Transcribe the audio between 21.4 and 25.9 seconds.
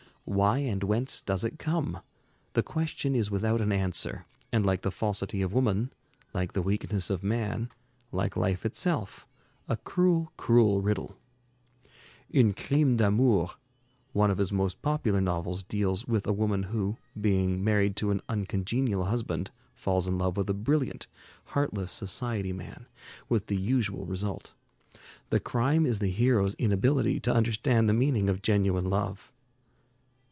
heartless society man, with the usual result. The crime